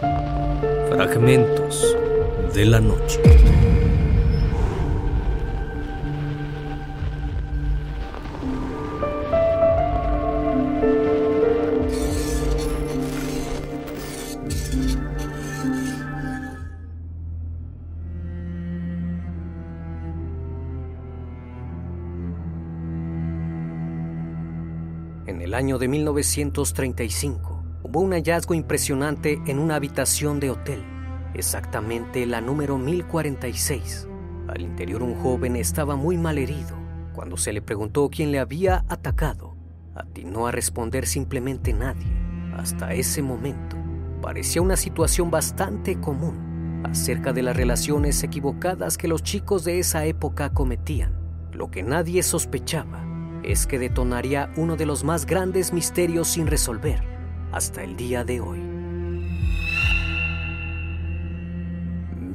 [0.00, 1.96] Fragmentos
[2.54, 3.20] de la noche.
[25.26, 27.57] En el año de 1935
[27.88, 30.84] hubo un hallazgo impresionante en una habitación de hotel,
[31.32, 34.06] exactamente la número 1046.
[34.46, 36.76] Al interior un joven estaba muy mal herido.
[37.14, 39.56] Cuando se le preguntó quién le había atacado,
[39.94, 42.12] atinó a responder simplemente nadie.
[42.56, 43.76] Hasta ese momento
[44.20, 50.04] parecía una situación bastante común acerca de las relaciones equivocadas que los chicos de esa
[50.04, 51.18] época cometían.
[51.52, 53.06] Lo que nadie sospechaba
[53.42, 57.17] es que detonaría uno de los más grandes misterios sin resolver
[57.52, 58.60] hasta el día de hoy.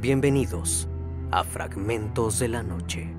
[0.02, 0.90] Bienvenidos
[1.32, 3.14] a Fragmentos de la Noche.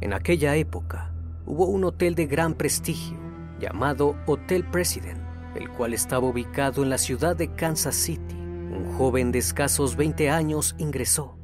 [0.00, 1.12] En aquella época
[1.46, 3.18] hubo un hotel de gran prestigio
[3.60, 5.20] llamado Hotel President,
[5.54, 8.34] el cual estaba ubicado en la ciudad de Kansas City.
[8.34, 11.38] Un joven de escasos 20 años ingresó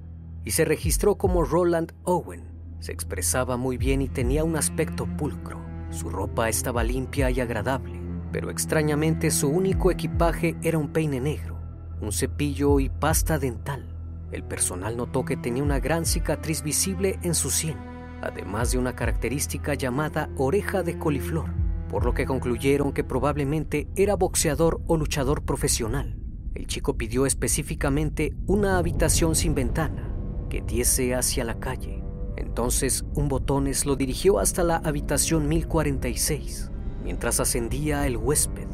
[0.45, 2.45] y se registró como Roland Owen.
[2.81, 5.70] Se expresaba muy bien y tenía un aspecto pulcro.
[5.91, 8.01] Su ropa estaba limpia y agradable,
[8.33, 11.59] pero extrañamente su único equipaje era un peine negro,
[12.01, 13.87] un cepillo y pasta dental.
[14.31, 17.77] El personal notó que tenía una gran cicatriz visible en su sien,
[18.23, 21.51] además de una característica llamada oreja de coliflor,
[21.89, 26.17] por lo que concluyeron que probablemente era boxeador o luchador profesional.
[26.55, 30.15] El chico pidió específicamente una habitación sin ventana
[30.49, 32.05] que diese hacia la calle.
[32.41, 36.71] Entonces un botones lo dirigió hasta la habitación 1046.
[37.05, 38.67] Mientras ascendía el huésped,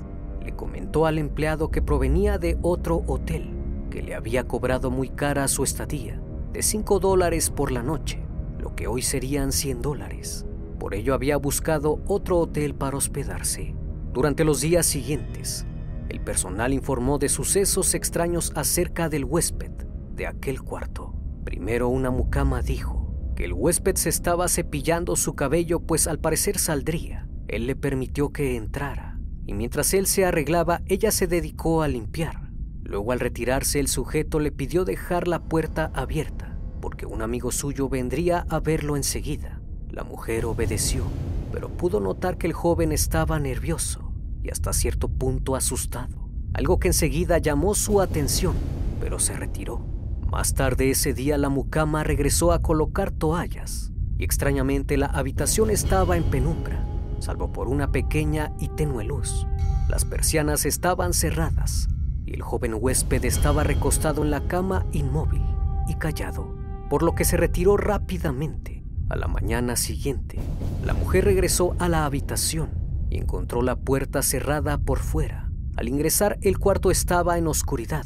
[0.44, 3.50] le comentó al empleado que provenía de otro hotel,
[3.90, 6.20] que le había cobrado muy cara su estadía,
[6.52, 8.22] de 5 dólares por la noche,
[8.60, 10.46] lo que hoy serían 100 dólares.
[10.78, 13.74] Por ello había buscado otro hotel para hospedarse.
[14.12, 15.66] Durante los días siguientes,
[16.08, 19.72] el personal informó de sucesos extraños acerca del huésped
[20.14, 21.14] de aquel cuarto.
[21.44, 23.05] Primero una mucama dijo
[23.36, 27.28] que el huésped se estaba cepillando su cabello pues al parecer saldría.
[27.46, 32.50] Él le permitió que entrara y mientras él se arreglaba ella se dedicó a limpiar.
[32.82, 37.88] Luego al retirarse el sujeto le pidió dejar la puerta abierta porque un amigo suyo
[37.88, 39.60] vendría a verlo enseguida.
[39.90, 41.04] La mujer obedeció,
[41.52, 46.88] pero pudo notar que el joven estaba nervioso y hasta cierto punto asustado, algo que
[46.88, 48.54] enseguida llamó su atención,
[49.00, 49.95] pero se retiró.
[50.30, 56.16] Más tarde ese día la mucama regresó a colocar toallas y extrañamente la habitación estaba
[56.16, 56.84] en penumbra,
[57.20, 59.46] salvo por una pequeña y tenue luz.
[59.88, 61.88] Las persianas estaban cerradas
[62.24, 65.44] y el joven huésped estaba recostado en la cama inmóvil
[65.86, 66.56] y callado,
[66.90, 68.84] por lo que se retiró rápidamente.
[69.08, 70.40] A la mañana siguiente,
[70.84, 72.70] la mujer regresó a la habitación
[73.08, 75.52] y encontró la puerta cerrada por fuera.
[75.76, 78.04] Al ingresar, el cuarto estaba en oscuridad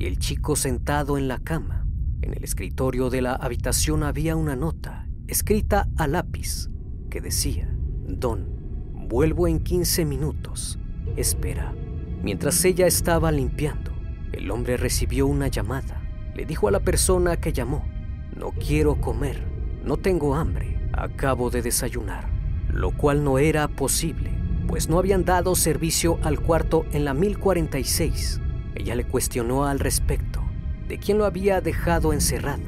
[0.00, 1.86] y el chico sentado en la cama.
[2.22, 6.70] En el escritorio de la habitación había una nota, escrita a lápiz,
[7.10, 7.68] que decía,
[8.08, 8.46] Don,
[8.94, 10.78] vuelvo en 15 minutos,
[11.16, 11.74] espera.
[12.22, 13.92] Mientras ella estaba limpiando,
[14.32, 16.00] el hombre recibió una llamada.
[16.34, 17.84] Le dijo a la persona que llamó,
[18.34, 19.44] no quiero comer,
[19.84, 22.26] no tengo hambre, acabo de desayunar,
[22.72, 24.30] lo cual no era posible,
[24.66, 28.40] pues no habían dado servicio al cuarto en la 1046.
[28.74, 30.42] Ella le cuestionó al respecto
[30.88, 32.62] de quién lo había dejado encerrado,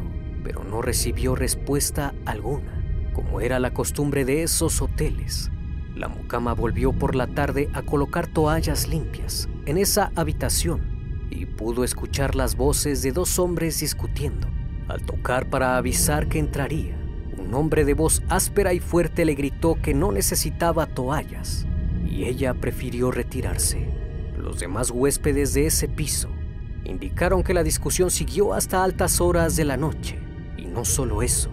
[0.44, 2.82] pero no recibió respuesta alguna.
[3.12, 5.50] Como era la costumbre de esos hoteles,
[5.94, 11.84] la mucama volvió por la tarde a colocar toallas limpias en esa habitación y pudo
[11.84, 14.48] escuchar las voces de dos hombres discutiendo.
[14.88, 16.96] Al tocar para avisar que entraría,
[17.38, 21.66] un hombre de voz áspera y fuerte le gritó que no necesitaba toallas
[22.08, 24.01] y ella prefirió retirarse.
[24.36, 26.28] Los demás huéspedes de ese piso
[26.84, 30.18] indicaron que la discusión siguió hasta altas horas de la noche.
[30.56, 31.50] Y no solo eso,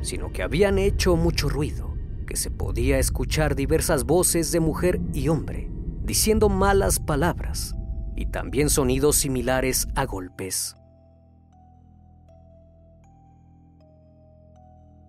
[0.00, 1.94] sino que habían hecho mucho ruido,
[2.26, 5.70] que se podía escuchar diversas voces de mujer y hombre
[6.10, 7.76] diciendo malas palabras
[8.16, 10.74] y también sonidos similares a golpes.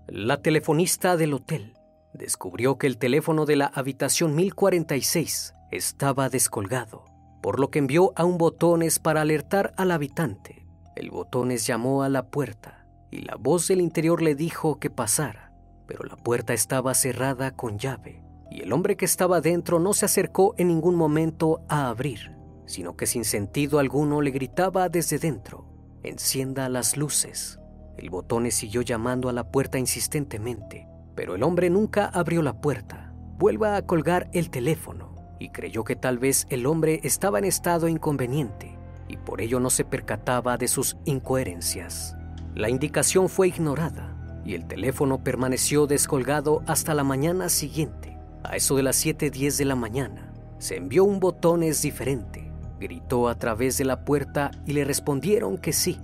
[0.08, 1.74] La telefonista del hotel
[2.14, 7.06] descubrió que el teléfono de la habitación 1046 estaba descolgado,
[7.42, 10.66] por lo que envió a un botones para alertar al habitante.
[10.96, 15.52] El botones llamó a la puerta y la voz del interior le dijo que pasara,
[15.88, 18.24] pero la puerta estaba cerrada con llave.
[18.54, 22.36] y el hombre que estaba dentro no se acercó en ningún momento a abrir,
[22.66, 25.66] sino que sin sentido alguno le gritaba desde dentro,
[26.04, 27.62] encienda las luces.
[27.98, 30.86] El botón siguió llamando a la puerta insistentemente,
[31.16, 33.14] pero el hombre nunca abrió la puerta.
[33.38, 35.11] Vuelva a colgar el teléfono
[35.42, 38.78] y creyó que tal vez el hombre estaba en estado inconveniente
[39.08, 42.16] y por ello no se percataba de sus incoherencias.
[42.54, 44.16] La indicación fue ignorada
[44.46, 48.20] y el teléfono permaneció descolgado hasta la mañana siguiente.
[48.44, 52.52] A eso de las 7.10 de la mañana, se envió un botones diferente.
[52.80, 56.00] Gritó a través de la puerta y le respondieron que sí,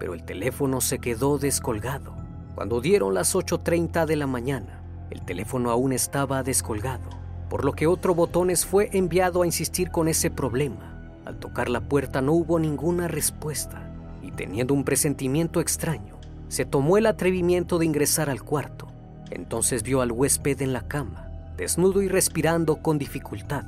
[0.00, 2.16] pero el teléfono se quedó descolgado.
[2.54, 7.08] Cuando dieron las 8.30 de la mañana, el teléfono aún estaba descolgado,
[7.48, 10.94] por lo que otro botones fue enviado a insistir con ese problema.
[11.24, 13.92] Al tocar la puerta no hubo ninguna respuesta
[14.22, 16.18] y teniendo un presentimiento extraño,
[16.48, 18.88] se tomó el atrevimiento de ingresar al cuarto.
[19.30, 23.64] Entonces vio al huésped en la cama, desnudo y respirando con dificultad.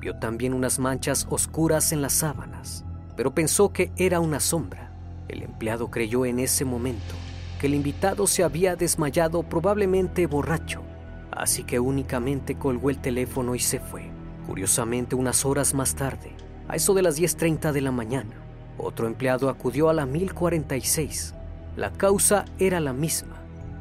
[0.00, 2.84] Vio también unas manchas oscuras en las sábanas,
[3.16, 4.92] pero pensó que era una sombra.
[5.28, 7.14] El empleado creyó en ese momento
[7.60, 10.82] que el invitado se había desmayado probablemente borracho,
[11.36, 14.10] así que únicamente colgó el teléfono y se fue.
[14.46, 16.32] Curiosamente, unas horas más tarde,
[16.68, 18.34] a eso de las 10.30 de la mañana,
[18.78, 21.34] otro empleado acudió a la 1046
[21.76, 23.34] la causa era la misma,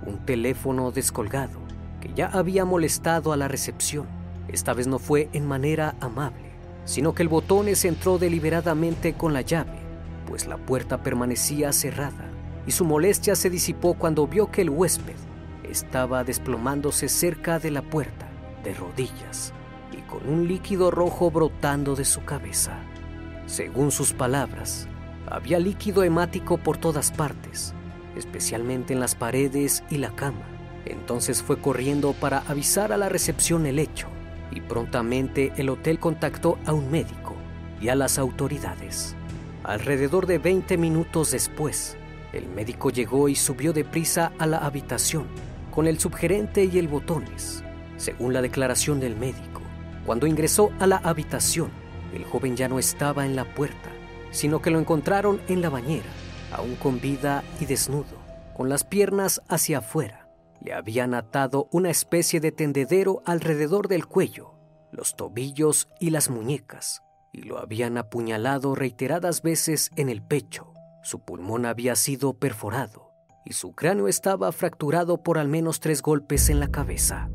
[0.08, 1.60] un teléfono descolgado
[2.02, 4.08] que ya había molestado a la recepción.
[4.48, 6.50] Esta vez no fue en manera amable,
[6.86, 9.78] sino que el botones entró deliberadamente con la llave,
[10.28, 12.32] pues la puerta permanecía cerrada
[12.66, 15.14] y su molestia se disipó cuando vio que el huésped
[15.74, 18.28] estaba desplomándose cerca de la puerta,
[18.64, 19.54] de rodillas,
[19.92, 22.78] y con un líquido rojo brotando de su cabeza.
[23.48, 24.88] Según sus palabras,
[25.28, 27.74] había líquido hemático por todas partes,
[28.16, 30.48] especialmente en las paredes y la cama.
[30.86, 34.08] Entonces fue corriendo para avisar a la recepción el hecho
[34.52, 37.36] y prontamente el hotel contactó a un médico
[37.82, 39.16] y a las autoridades.
[39.64, 41.98] Alrededor de 20 minutos después,
[42.32, 45.26] el médico llegó y subió deprisa a la habitación
[45.74, 47.64] con el subgerente y el botones.
[47.98, 49.62] Según la declaración del médico,
[50.06, 51.72] cuando ingresó a la habitación,
[52.14, 53.90] el joven ya no estaba en la puerta,
[54.32, 56.10] sino que lo encontraron en la bañera
[56.52, 58.18] aún con vida y desnudo,
[58.56, 60.30] con las piernas hacia afuera.
[60.62, 64.54] Le habían atado una especie de tendedero alrededor del cuello,
[64.92, 70.72] los tobillos y las muñecas, y lo habían apuñalado reiteradas veces en el pecho.
[71.02, 73.03] Su pulmón había sido perforado
[73.46, 77.30] y su cráneo estaba fracturado por al menos tres golpes en la cabeza.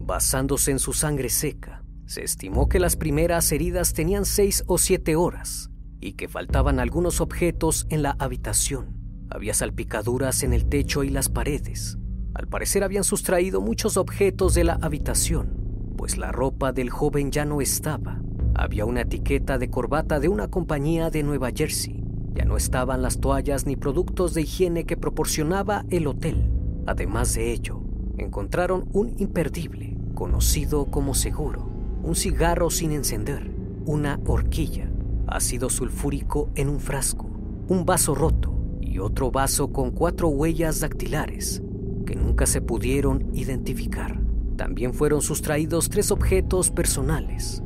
[0.00, 5.16] Basándose en su sangre seca, se estimó que las primeras heridas tenían seis o siete
[5.16, 5.70] horas
[6.00, 9.26] y que faltaban algunos objetos en la habitación.
[9.30, 11.96] Había salpicaduras en el techo y las paredes.
[12.34, 17.46] Al parecer habían sustraído muchos objetos de la habitación, pues la ropa del joven ya
[17.46, 18.20] no estaba.
[18.54, 22.03] Había una etiqueta de corbata de una compañía de Nueva Jersey.
[22.34, 26.50] Ya no estaban las toallas ni productos de higiene que proporcionaba el hotel.
[26.86, 27.80] Además de ello,
[28.18, 31.70] encontraron un imperdible, conocido como seguro,
[32.02, 33.50] un cigarro sin encender,
[33.86, 34.90] una horquilla,
[35.26, 37.26] ácido sulfúrico en un frasco,
[37.68, 41.62] un vaso roto y otro vaso con cuatro huellas dactilares
[42.04, 44.20] que nunca se pudieron identificar.
[44.56, 47.63] También fueron sustraídos tres objetos personales.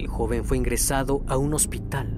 [0.00, 2.08] El joven fue ingresado a un hospital,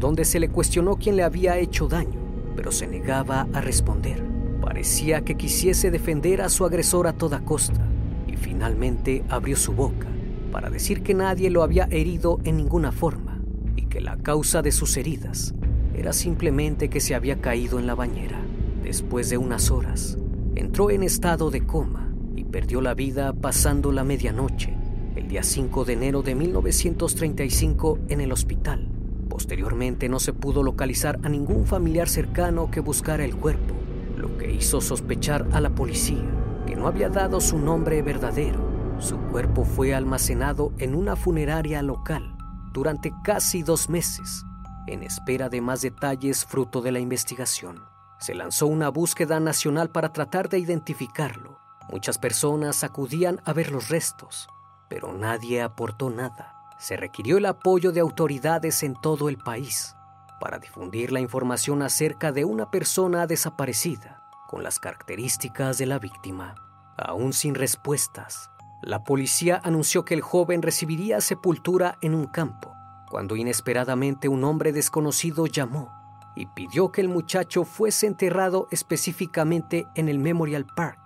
[0.00, 2.18] donde se le cuestionó quién le había hecho daño,
[2.56, 4.20] pero se negaba a responder.
[4.60, 7.86] Parecía que quisiese defender a su agresor a toda costa,
[8.26, 10.08] y finalmente abrió su boca
[10.50, 13.40] para decir que nadie lo había herido en ninguna forma
[13.76, 15.54] y que la causa de sus heridas
[15.94, 18.40] era simplemente que se había caído en la bañera.
[18.82, 20.18] Después de unas horas,
[20.56, 24.79] entró en estado de coma y perdió la vida pasando la medianoche
[25.20, 28.88] el día 5 de enero de 1935 en el hospital.
[29.28, 33.74] Posteriormente no se pudo localizar a ningún familiar cercano que buscara el cuerpo,
[34.16, 36.24] lo que hizo sospechar a la policía
[36.66, 42.36] que no había dado su nombre verdadero su cuerpo fue almacenado en una funeraria local
[42.72, 44.44] durante casi dos meses,
[44.86, 47.82] en espera de más detalles fruto de la investigación.
[48.18, 51.58] Se lanzó una búsqueda nacional para tratar de identificarlo.
[51.90, 54.48] Muchas personas acudían a ver los restos,
[54.90, 56.54] pero nadie aportó nada.
[56.78, 59.96] Se requirió el apoyo de autoridades en todo el país
[60.40, 66.56] para difundir la información acerca de una persona desaparecida con las características de la víctima.
[66.98, 68.50] Aún sin respuestas,
[68.82, 72.74] la policía anunció que el joven recibiría sepultura en un campo,
[73.08, 75.92] cuando inesperadamente un hombre desconocido llamó
[76.34, 80.98] y pidió que el muchacho fuese enterrado específicamente en el Memorial Park.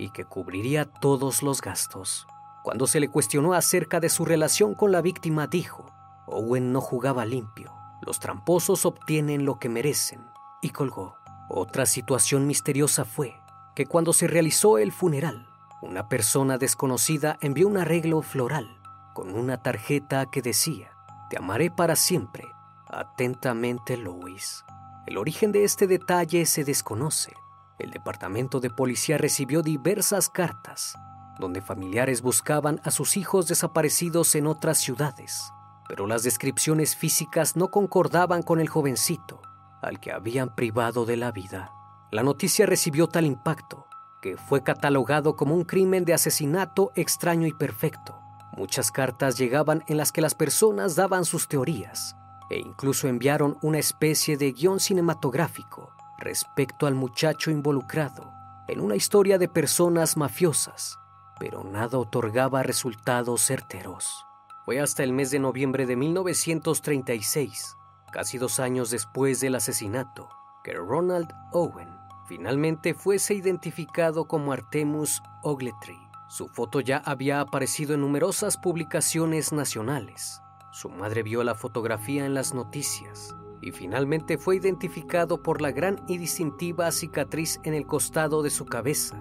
[0.00, 2.28] y que cubriría todos los gastos.
[2.68, 5.86] Cuando se le cuestionó acerca de su relación con la víctima, dijo,
[6.26, 7.72] Owen no jugaba limpio,
[8.02, 10.26] los tramposos obtienen lo que merecen,
[10.60, 11.16] y colgó.
[11.48, 13.40] Otra situación misteriosa fue
[13.74, 15.48] que cuando se realizó el funeral,
[15.80, 18.78] una persona desconocida envió un arreglo floral
[19.14, 20.90] con una tarjeta que decía,
[21.30, 22.44] Te amaré para siempre,
[22.86, 24.62] atentamente Lois.
[25.06, 27.32] El origen de este detalle se desconoce.
[27.78, 30.98] El departamento de policía recibió diversas cartas
[31.38, 35.52] donde familiares buscaban a sus hijos desaparecidos en otras ciudades,
[35.88, 39.40] pero las descripciones físicas no concordaban con el jovencito
[39.80, 41.72] al que habían privado de la vida.
[42.10, 43.86] La noticia recibió tal impacto
[44.20, 48.18] que fue catalogado como un crimen de asesinato extraño y perfecto.
[48.56, 52.16] Muchas cartas llegaban en las que las personas daban sus teorías
[52.50, 58.32] e incluso enviaron una especie de guion cinematográfico respecto al muchacho involucrado
[58.66, 60.98] en una historia de personas mafiosas
[61.38, 64.26] pero nada otorgaba resultados certeros.
[64.64, 67.76] Fue hasta el mes de noviembre de 1936,
[68.12, 70.28] casi dos años después del asesinato,
[70.62, 71.88] que Ronald Owen
[72.26, 76.08] finalmente fuese identificado como Artemus Ogletree.
[76.28, 80.42] Su foto ya había aparecido en numerosas publicaciones nacionales.
[80.70, 86.04] Su madre vio la fotografía en las noticias y finalmente fue identificado por la gran
[86.06, 89.16] y distintiva cicatriz en el costado de su cabeza,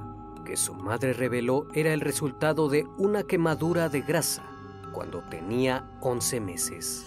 [0.47, 4.43] que su madre reveló era el resultado de una quemadura de grasa
[4.93, 7.05] cuando tenía 11 meses.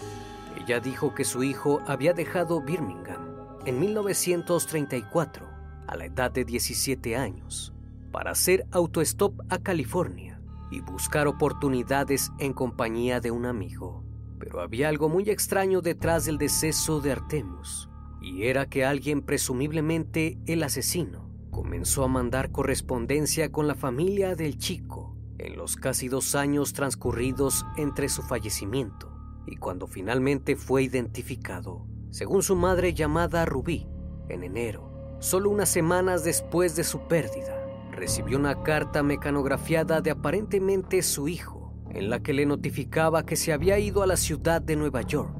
[0.55, 5.47] Ella dijo que su hijo había dejado Birmingham en 1934
[5.87, 7.73] a la edad de 17 años
[8.11, 14.03] para hacer autostop a California y buscar oportunidades en compañía de un amigo.
[14.37, 17.89] Pero había algo muy extraño detrás del deceso de Artemus,
[18.21, 24.57] y era que alguien, presumiblemente el asesino, comenzó a mandar correspondencia con la familia del
[24.57, 29.11] chico en los casi dos años transcurridos entre su fallecimiento
[29.45, 33.87] y cuando finalmente fue identificado, según su madre llamada Rubí,
[34.29, 41.01] en enero, solo unas semanas después de su pérdida, recibió una carta mecanografiada de aparentemente
[41.01, 44.75] su hijo, en la que le notificaba que se había ido a la ciudad de
[44.75, 45.35] Nueva York.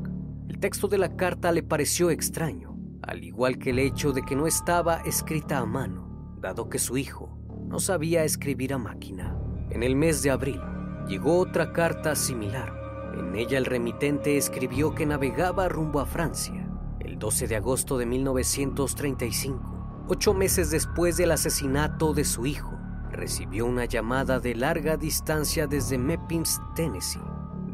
[0.50, 4.36] El texto de la carta le pareció extraño al igual que el hecho de que
[4.36, 6.01] no estaba escrita a mano,
[6.42, 7.30] dado que su hijo
[7.68, 9.38] no sabía escribir a máquina.
[9.70, 10.60] En el mes de abril
[11.08, 12.74] llegó otra carta similar.
[13.18, 16.68] En ella el remitente escribió que navegaba rumbo a Francia
[17.00, 22.78] el 12 de agosto de 1935, ocho meses después del asesinato de su hijo.
[23.12, 27.22] Recibió una llamada de larga distancia desde Memphis, Tennessee,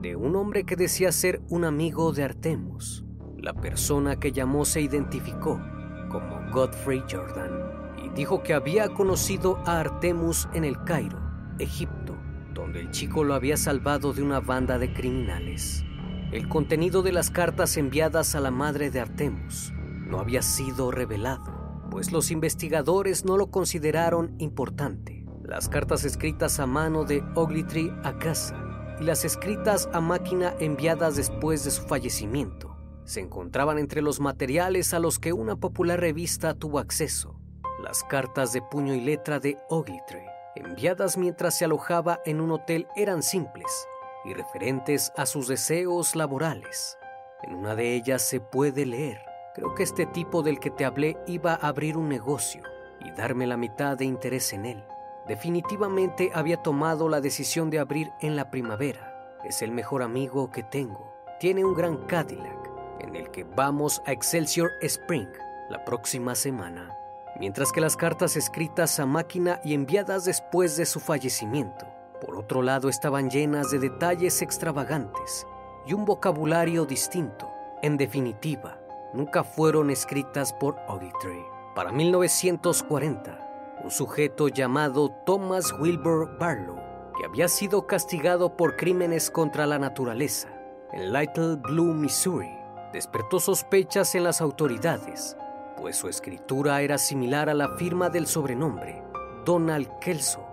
[0.02, 3.06] de un hombre que decía ser un amigo de Artemus.
[3.38, 5.62] La persona que llamó se identificó
[6.10, 11.20] como Godfrey Jordan dijo que había conocido a Artemus en el Cairo,
[11.60, 12.16] Egipto,
[12.54, 15.84] donde el chico lo había salvado de una banda de criminales.
[16.32, 19.74] El contenido de las cartas enviadas a la madre de Artemus
[20.06, 25.26] no había sido revelado, pues los investigadores no lo consideraron importante.
[25.44, 28.62] Las cartas escritas a mano de Ogletree a casa
[29.00, 34.94] y las escritas a máquina enviadas después de su fallecimiento se encontraban entre los materiales
[34.94, 37.37] a los que una popular revista tuvo acceso,
[37.80, 42.88] las cartas de puño y letra de Ogletree, enviadas mientras se alojaba en un hotel,
[42.96, 43.88] eran simples
[44.26, 46.98] y referentes a sus deseos laborales.
[47.44, 49.22] En una de ellas se puede leer,
[49.54, 52.64] creo que este tipo del que te hablé iba a abrir un negocio
[53.00, 54.84] y darme la mitad de interés en él.
[55.28, 59.38] Definitivamente había tomado la decisión de abrir en la primavera.
[59.44, 61.14] Es el mejor amigo que tengo.
[61.40, 62.70] Tiene un gran Cadillac
[63.02, 65.28] en el que vamos a Excelsior Spring
[65.70, 66.98] la próxima semana,
[67.40, 71.86] mientras que las cartas escritas a máquina y enviadas después de su fallecimiento,
[72.22, 75.46] por otro lado, estaban llenas de detalles extravagantes
[75.86, 77.48] y un vocabulario distinto.
[77.84, 78.80] En definitiva,
[79.14, 81.46] nunca fueron escritas por Ogletree.
[81.76, 86.80] Para 1940, un sujeto llamado Thomas Wilbur Barlow,
[87.18, 90.50] que había sido castigado por crímenes contra la naturaleza
[90.94, 92.50] en Little Blue, Missouri,
[92.94, 95.36] despertó sospechas en las autoridades,
[95.78, 99.04] pues su escritura era similar a la firma del sobrenombre
[99.46, 100.46] Donald Kelso,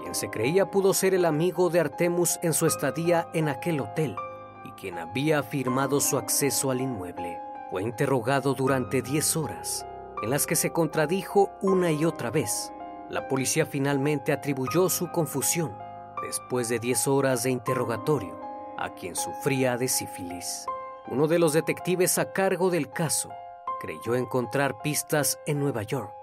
[0.00, 4.16] quien se creía pudo ser el amigo de Artemus en su estadía en aquel hotel
[4.64, 7.38] y quien había firmado su acceso al inmueble.
[7.70, 9.86] Fue interrogado durante 10 horas,
[10.22, 12.72] en las que se contradijo una y otra vez.
[13.08, 15.76] La policía finalmente atribuyó su confusión,
[16.26, 18.36] después de 10 horas de interrogatorio,
[18.76, 20.66] a quien sufría de sífilis.
[21.06, 23.30] Uno de los detectives a cargo del caso
[23.80, 26.14] creyó encontrar pistas en Nueva York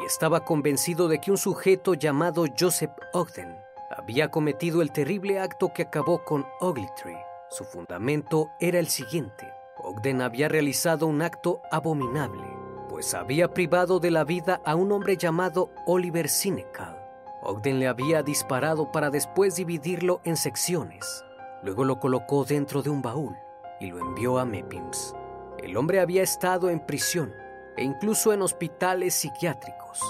[0.00, 3.58] y estaba convencido de que un sujeto llamado Joseph Ogden
[3.90, 7.18] había cometido el terrible acto que acabó con Ogletree.
[7.50, 9.52] Su fundamento era el siguiente.
[9.76, 12.46] Ogden había realizado un acto abominable,
[12.88, 16.96] pues había privado de la vida a un hombre llamado Oliver Sinecal.
[17.42, 21.24] Ogden le había disparado para después dividirlo en secciones.
[21.62, 23.34] Luego lo colocó dentro de un baúl
[23.80, 25.14] y lo envió a Mepims.
[25.62, 27.34] El hombre había estado en prisión
[27.76, 30.00] e incluso en hospitales psiquiátricos.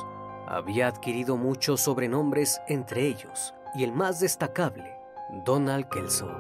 [0.46, 4.96] Había adquirido muchos sobrenombres, entre ellos, y el más destacable,
[5.44, 6.30] Donald Kelso.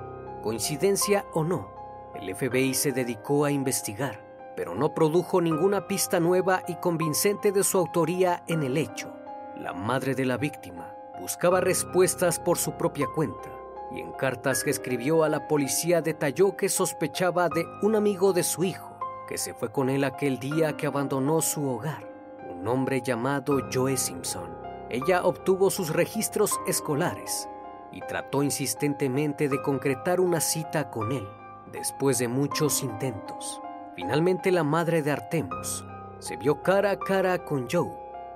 [0.42, 1.68] Coincidencia o no,
[2.14, 4.24] el FBI se dedicó a investigar,
[4.56, 9.12] pero no produjo ninguna pista nueva y convincente de su autoría en el hecho.
[9.56, 13.50] La madre de la víctima buscaba respuestas por su propia cuenta
[13.92, 18.44] y en cartas que escribió a la policía detalló que sospechaba de un amigo de
[18.44, 18.89] su hijo
[19.30, 22.04] que se fue con él aquel día que abandonó su hogar,
[22.50, 24.50] un hombre llamado Joe Simpson.
[24.90, 27.48] Ella obtuvo sus registros escolares
[27.92, 31.24] y trató insistentemente de concretar una cita con él.
[31.70, 33.62] Después de muchos intentos,
[33.94, 35.84] finalmente la madre de Artemus
[36.18, 37.88] se vio cara a cara con Joe,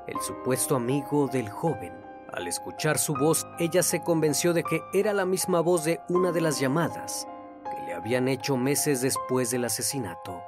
[0.07, 1.93] el supuesto amigo del joven.
[2.33, 6.31] Al escuchar su voz, ella se convenció de que era la misma voz de una
[6.31, 7.27] de las llamadas
[7.65, 10.41] que le habían hecho meses después del asesinato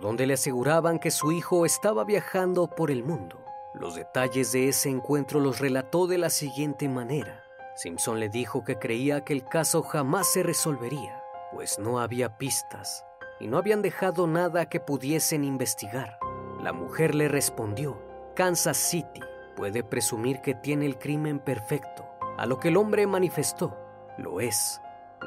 [0.00, 3.44] donde le aseguraban que su hijo estaba viajando por el mundo.
[3.74, 7.44] Los detalles de ese encuentro los relató de la siguiente manera.
[7.76, 13.04] Simpson le dijo que creía que el caso jamás se resolvería, pues no había pistas
[13.38, 16.18] y no habían dejado nada que pudiesen investigar.
[16.62, 18.02] La mujer le respondió,
[18.34, 19.20] Kansas City
[19.56, 22.04] puede presumir que tiene el crimen perfecto,
[22.36, 23.78] a lo que el hombre manifestó,
[24.18, 24.80] lo es.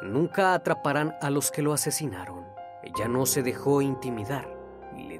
[0.04, 2.46] Nunca atraparán a los que lo asesinaron.
[2.84, 4.53] Ella no se dejó intimidar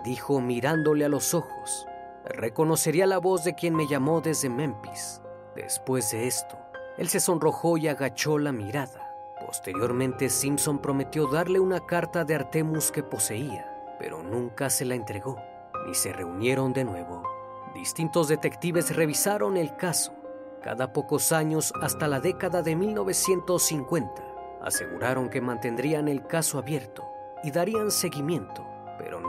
[0.04, 1.88] dijo mirándole a los ojos,
[2.26, 5.22] reconocería la voz de quien me llamó desde Memphis.
[5.56, 6.58] Después de esto,
[6.98, 9.16] él se sonrojó y agachó la mirada.
[9.46, 15.38] Posteriormente, Simpson prometió darle una carta de Artemus que poseía, pero nunca se la entregó,
[15.88, 17.24] ni se reunieron de nuevo.
[17.74, 20.14] Distintos detectives revisaron el caso.
[20.62, 24.24] Cada pocos años, hasta la década de 1950,
[24.62, 27.04] aseguraron que mantendrían el caso abierto
[27.44, 28.73] y darían seguimiento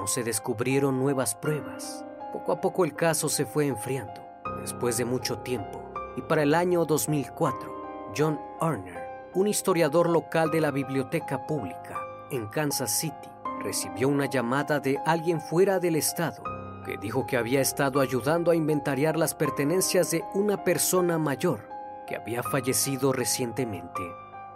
[0.07, 2.05] se descubrieron nuevas pruebas.
[2.33, 4.21] Poco a poco el caso se fue enfriando,
[4.61, 5.83] después de mucho tiempo,
[6.17, 12.47] y para el año 2004, John Arner, un historiador local de la biblioteca pública en
[12.49, 13.29] Kansas City,
[13.63, 16.43] recibió una llamada de alguien fuera del estado
[16.85, 21.69] que dijo que había estado ayudando a inventariar las pertenencias de una persona mayor
[22.07, 24.03] que había fallecido recientemente.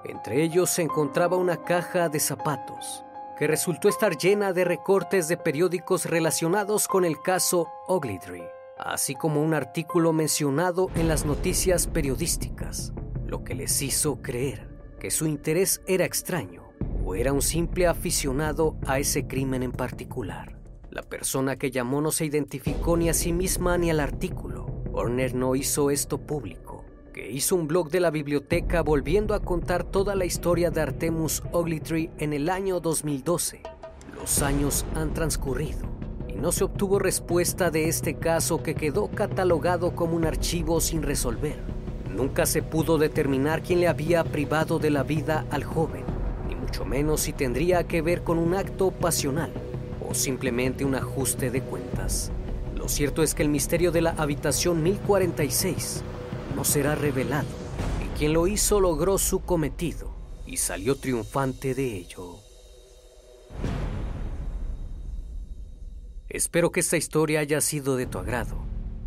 [0.05, 3.05] Entre ellos se encontraba una caja de zapatos,
[3.39, 9.41] que resultó estar llena de recortes de periódicos relacionados con el caso Ogletree, así como
[9.41, 12.93] un artículo mencionado en las noticias periodísticas,
[13.27, 16.73] lo que les hizo creer que su interés era extraño
[17.05, 20.59] o era un simple aficionado a ese crimen en particular.
[20.91, 24.67] La persona que llamó no se identificó ni a sí misma ni al artículo.
[24.93, 26.68] Horner no hizo esto público
[27.31, 32.11] hizo un blog de la biblioteca volviendo a contar toda la historia de Artemus Ogletree
[32.19, 33.63] en el año 2012.
[34.15, 35.81] Los años han transcurrido
[36.29, 41.03] y no se obtuvo respuesta de este caso que quedó catalogado como un archivo sin
[41.03, 41.59] resolver.
[42.15, 46.05] Nunca se pudo determinar quién le había privado de la vida al joven,
[46.49, 49.53] ni mucho menos si tendría que ver con un acto pasional
[50.09, 52.31] o simplemente un ajuste de cuentas.
[52.77, 56.03] Lo cierto es que el misterio de la habitación 1046
[56.55, 57.49] no será revelado
[58.05, 60.11] y quien lo hizo logró su cometido
[60.47, 62.37] y salió triunfante de ello.
[66.29, 68.57] Espero que esta historia haya sido de tu agrado.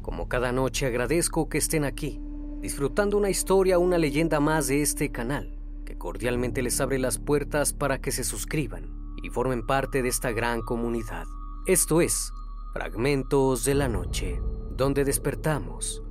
[0.02, 2.20] Como cada noche agradezco que estén aquí,
[2.62, 7.74] disfrutando una historia una leyenda más de este canal, que cordialmente les abre las puertas
[7.74, 11.26] para que se suscriban y formen parte de esta gran comunidad.
[11.68, 12.32] Esto es
[12.74, 14.42] Fragmentos de la Noche,
[14.76, 16.02] donde despertamos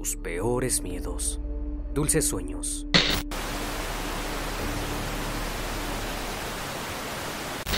[0.00, 1.42] tus peores miedos.
[1.92, 2.89] Dulces sueños.